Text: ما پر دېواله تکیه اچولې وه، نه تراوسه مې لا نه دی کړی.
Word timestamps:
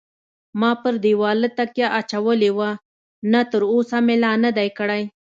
ما 0.59 0.71
پر 0.81 0.93
دېواله 1.03 1.49
تکیه 1.57 1.87
اچولې 1.99 2.51
وه، 2.57 2.69
نه 3.31 3.41
تراوسه 3.51 3.97
مې 4.05 4.15
لا 4.23 4.31
نه 4.43 4.51
دی 4.57 4.69
کړی. 4.77 5.03